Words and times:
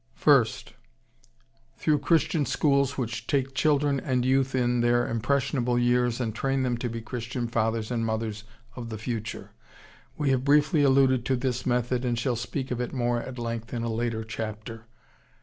First: 0.15 0.73
Through 1.77 1.99
Christian 1.99 2.43
schools 2.47 2.97
which 2.97 3.27
take 3.27 3.53
children 3.53 3.99
and 3.99 4.25
youth 4.25 4.55
in 4.55 4.81
their 4.81 5.07
impressionable 5.07 5.77
years 5.77 6.19
and 6.19 6.33
train 6.33 6.63
them 6.63 6.75
to 6.79 6.89
be 6.89 6.97
the 6.97 7.05
Christian 7.05 7.47
fathers 7.47 7.91
and 7.91 8.03
mothers 8.03 8.43
of 8.75 8.89
the 8.89 8.97
future. 8.97 9.51
We 10.17 10.31
have 10.31 10.43
briefly 10.43 10.81
alluded 10.81 11.23
to 11.25 11.35
this 11.35 11.67
method 11.67 12.03
and 12.03 12.17
shall 12.17 12.35
speak 12.35 12.71
of 12.71 12.81
it 12.81 12.93
more 12.93 13.21
at 13.21 13.37
length 13.37 13.75
in 13.75 13.83
a 13.83 13.93
later 13.93 14.23
chapter. 14.23 14.87